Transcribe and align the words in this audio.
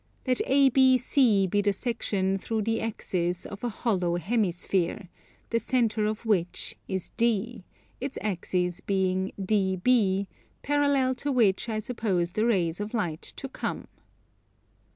Let 0.25 0.37
ABC 0.49 1.47
be 1.47 1.61
the 1.61 1.73
section, 1.73 2.39
through 2.39 2.63
the 2.63 2.81
axis, 2.81 3.45
of 3.45 3.63
a 3.63 3.69
hollow 3.69 4.15
hemisphere, 4.15 5.09
the 5.51 5.59
centre 5.59 6.05
of 6.07 6.25
which 6.25 6.75
is 6.87 7.11
D, 7.17 7.65
its 7.99 8.17
axis 8.19 8.79
being 8.81 9.31
DB, 9.39 10.25
parallel 10.63 11.13
to 11.21 11.31
which 11.31 11.69
I 11.69 11.77
suppose 11.77 12.31
the 12.31 12.47
rays 12.47 12.79
of 12.79 12.95
light 12.95 13.21
to 13.21 13.47
come. 13.47 13.87